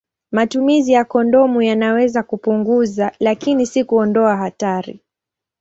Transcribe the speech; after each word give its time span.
Matumizi 0.31 0.91
ya 0.91 1.05
kondomu 1.05 1.61
yanaweza 1.61 2.23
kupunguza, 2.23 3.11
lakini 3.19 3.65
si 3.65 3.83
kuondoa 3.83 4.37
hatari. 4.37 4.99